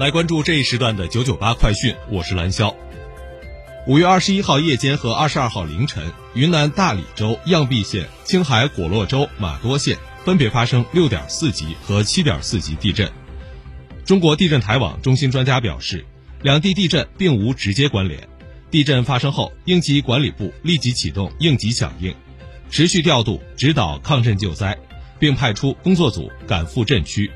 [0.00, 2.74] 来关注这一时段的九九八快讯，我是蓝霄。
[3.86, 13.12] 五月二十一号夜间和二十二号凌晨，云南大理州漾濞县、青海果洛州玛多县分别发生六点四级和七点四级地震。
[14.06, 16.02] 中国地震台网中心专家表示，
[16.40, 18.26] 两地地震并无直接关联。
[18.70, 22.14] 地震发生后，应急管理部立即启动应急响应，
[22.70, 24.78] 持续调度指导抗震救灾，
[25.18, 27.30] 并派出工作组赶赴震区。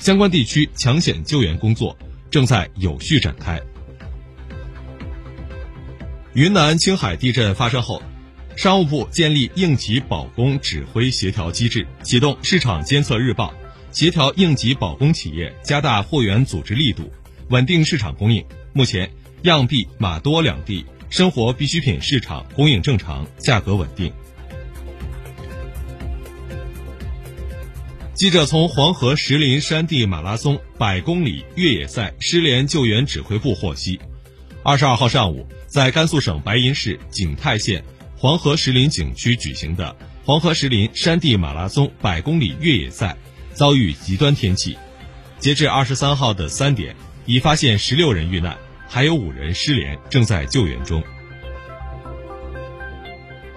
[0.00, 1.94] 相关地区抢险救援工作
[2.30, 3.60] 正在有序展开。
[6.32, 8.02] 云南、青海地震发生后，
[8.56, 13.52] 商务部建立应急保供指挥协调机制，启动市场监测日报，
[13.92, 17.12] 协调应急保供企业加大货源组织力度，
[17.50, 18.42] 稳定市场供应。
[18.72, 19.10] 目前，
[19.42, 24.10] 漾濞、玛多两地生活必需品市场供应正常，价格稳定。
[28.20, 33.98] 记者从黄河石林山地马拉松百公里越野赛失联救援指挥部获悉，
[34.62, 37.82] 二十二号上午，在甘肃省白银市景泰县
[38.18, 43.16] 黄河石林景区举行的黄河石林山地马拉松百公里越野赛
[43.54, 44.76] 遭遇极端天气，
[45.38, 46.94] 截至二十三号的三点，
[47.24, 48.54] 已发现十六人遇难，
[48.86, 51.02] 还有五人失联，正在救援中。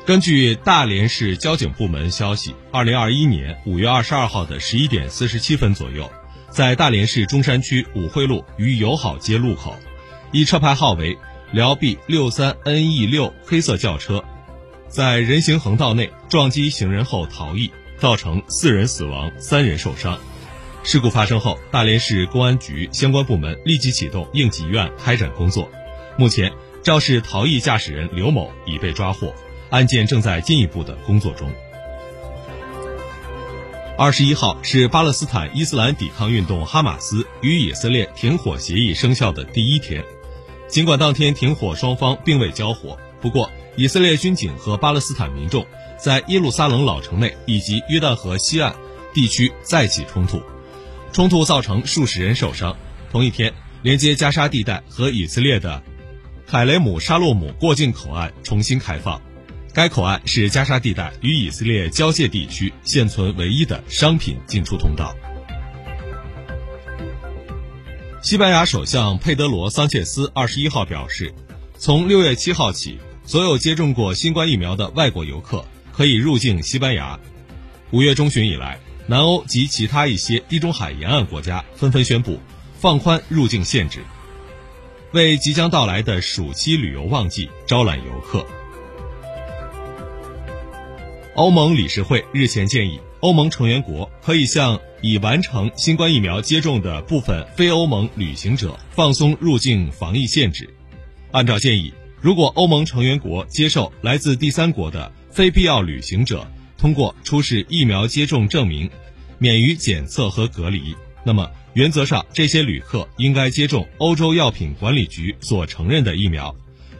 [0.05, 6.11] 根据大连市交警部门消息，二零二一年五月二十二号的十一点四十七分左右，
[6.49, 9.77] 在大连市中山区五惠路与友好街路口，
[10.33, 11.17] 以车牌号为
[11.53, 14.25] 辽 B 六三 NE 六黑色轿车，
[14.89, 20.19] 在人行横道内撞击行人后逃逸，造成四人死亡、三人受伤。
[20.83, 25.71] 事故发生后，大连市公安局相关部门立即启动应急预案开展工作。
[26.17, 26.51] 目前，
[26.83, 29.33] 肇事逃逸驾驶人刘某已被抓获。
[29.73, 31.51] 案件正在进一步的工作中。
[33.97, 40.03] 二十一号是巴勒斯坦伊斯兰抵抗运动哈马斯与以色列停火协议生效的第一天。
[40.67, 45.65] 尽管当天停火双方并未交火，不过以色列军警和巴勒斯坦民众
[45.97, 48.75] 在耶路撒冷老城内以及约旦河西岸
[49.11, 50.39] 地区再起冲突，
[51.11, 52.77] 冲突造成数十人受伤。
[53.11, 53.51] 同一天，
[53.81, 55.81] 连接加沙地带和以色列的
[56.45, 59.19] 凯雷姆沙洛姆过境口岸重新开放。
[59.73, 65.15] 该口岸是加沙地带与以色列交界地区现存唯一的商品进出通道。
[68.21, 71.33] 西班牙首相佩德罗·桑切斯二十一号表示，
[71.75, 77.19] 从六月七号起，所有接种过新冠疫苗的外国游客可以入境西班牙。
[77.89, 82.39] 五月中旬以来，南欧及其他一些地中海沿岸国家纷纷宣布
[82.79, 84.03] 放宽入境限制，
[85.13, 88.45] 为即将到来的暑期旅游旺季招揽游客。
[91.35, 100.71] 欧盟理事会日前建议，欧盟成员国可以向已完成新冠疫苗接种的部分非欧盟旅行者放松入境防疫限制。
[101.31, 101.91] 按照建议，
[102.21, 106.47] 如果欧盟成员国接受来自第三国的非必要旅行者
[106.77, 108.87] 通过出示疫苗接种证明，
[109.39, 116.55] 免于检测和隔离，那么原则上这些旅客应该接种欧洲药品管理局所承认的疫苗，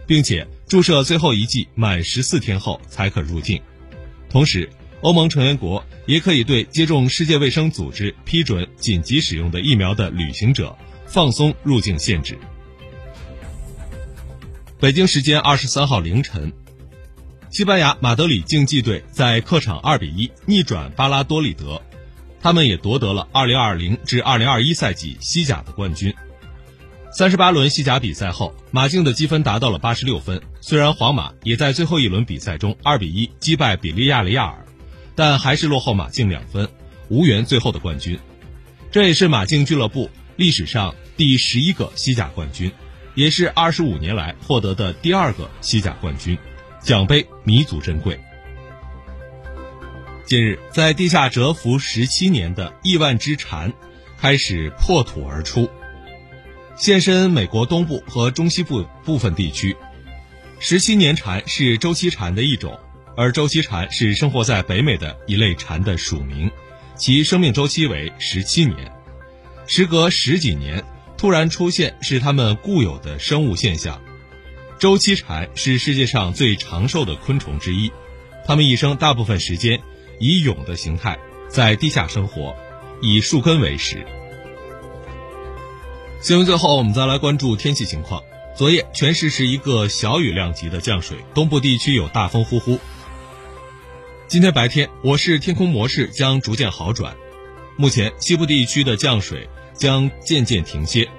[0.08, 3.62] 并且注射最后一剂满十四天后才可入境。
[4.34, 4.68] 同时，
[5.02, 10.76] 欧盟成员国也可以对接种世界卫生组织批准紧急使用的疫苗的旅行者
[11.06, 12.36] 放松入境限制。
[14.80, 16.52] 北京时间二十三号凌晨，
[17.52, 21.80] 西班牙马德里竞技队在客场二比一逆转巴拉多利德，
[22.42, 26.12] 他们也夺得了2020至2021赛季西甲的冠军。
[27.16, 30.42] 三十八轮西甲比赛后，马竞的积分达到了八十六分。
[30.62, 34.66] 虽然皇马也在最后一轮比赛中二比一击败比利亚雷亚尔，
[35.14, 36.68] 但还是落后马竞两分，
[37.10, 38.20] 无缘最后的冠军。
[38.90, 42.72] 这也是马竞俱乐部历史上第十一个西甲冠军，
[43.14, 46.36] 也是二十五年来获得的第二个西甲冠军，
[46.82, 48.20] 奖杯弥足珍贵。
[50.26, 53.72] 近日，在地下蛰伏十七年的亿万只蝉
[54.18, 55.70] 开始破土而出。
[56.76, 59.78] 现身美国东部和中西部部分地区，
[60.60, 62.80] 十七年蝉是周期蝉的一种，
[63.16, 66.50] 而周期蝉是生活在北美的一类蝉的属名，
[66.98, 68.92] 其生命周期为十七年。
[69.68, 70.84] 时隔十几年，
[71.16, 74.02] 突然出现是它们固有的生物现象。
[74.80, 77.92] 周期蝉是世界上最长寿的昆虫之一，
[78.46, 79.80] 它们一生大部分时间
[80.20, 82.56] 以蛹的形态在地下生活，
[83.00, 84.06] 以树根为食。
[86.24, 88.24] 新闻最后，我们再来关注天气情况。
[88.56, 92.80] 昨夜全市是一个小雨量级的降水，东部地区有大风呼呼。
[94.30, 97.14] 今天白天，我市天空模式将逐渐好转，
[97.76, 101.10] 目前西部地区的降水将渐渐停歇，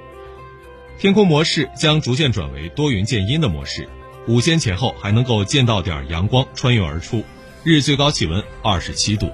[0.99, 3.87] 天空模式将逐渐转为多云见阴的模式。
[4.27, 7.23] 午间前后还能够见到点阳光穿越而出，
[7.62, 9.31] 日最高气温二十七度。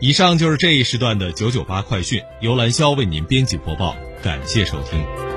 [0.00, 5.33] 以上就是这一时段的九九八快讯，由兰霄为您编辑播报，感谢收听。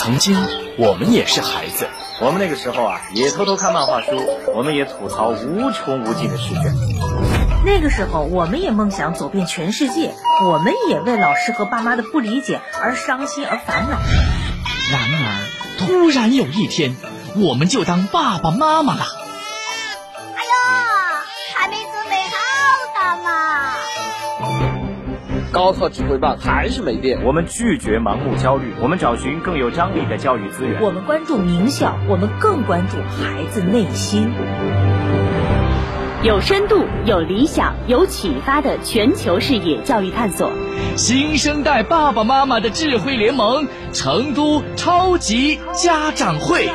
[0.00, 0.34] 曾经
[0.78, 1.86] 我们也是孩子，
[2.22, 4.12] 我们那个时候啊，也偷偷看漫画书，
[4.54, 6.74] 我们也吐槽无穷无尽的试卷。
[7.66, 10.14] 那个时候，我们也梦想走遍全世界，
[10.46, 13.98] 我们也为老师和爸妈的不理解而伤心而烦恼。
[14.90, 16.96] 然而，突然有一天，
[17.36, 19.04] 我们就当爸爸妈妈了。
[25.60, 30.80] 高考指挥棒还是没变，我们拒绝盲目焦虑，我们找寻更有张力的教育资源。
[30.80, 34.32] 我们关注名校，我们更关注孩子内心。
[36.22, 40.50] 有深度、有理想、有启发的全球视野教育探索，
[40.96, 46.70] 新生代爸爸妈妈的智慧联盟——成都超级家长会。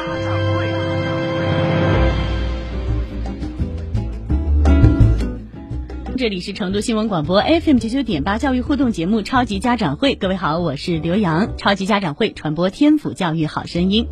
[6.18, 11.58] 这里是成都新闻广播 FM 九九点八教育互动节目《超级家长会》，各位好，我是刘洋。
[11.58, 14.08] 超级家长会传播天府教育好声音。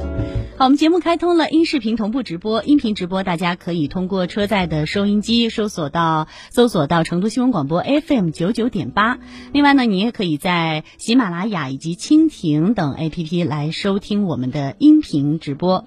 [0.58, 9.20] 好，我们节目开通了音视频同步直播，音频直播大家可以通过车载的收音机搜索到搜索到成都新闻广播 FM 九九点八。
[9.54, 15.86] 另外呢，你也可以在喜马拉雅以及蜻蜓等 APP 来收听我们的音频直播。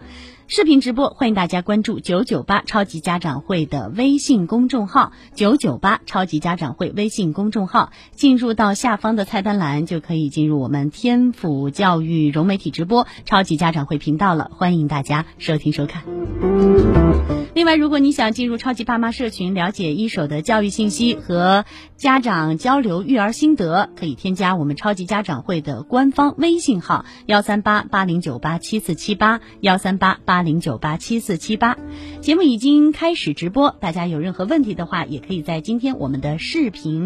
[0.49, 16.05] 视频直播，欢迎大家关注九九八超级家长会的微信公众号，九九八超级家长会微信公众号，进入到下方的菜单栏就可以进入我们天府教育融媒体直播超级家长会频道了，欢迎大家收听收看。
[17.55, 21.65] 另外，如果你想进入超级爸妈社群，了解一手的教育信息和
[21.97, 31.79] 家长交流育儿心得，可以添加我们超级家长会的官方微信号：幺三八八零九八七四七八幺三八八八零九八七四七八。
[32.21, 37.05] 节目已经开始直播，大家有任何问题的话，也可以在今天我们的视频。